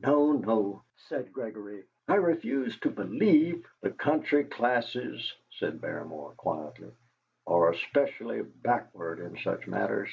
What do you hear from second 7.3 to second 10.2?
"are especially backward in such matters.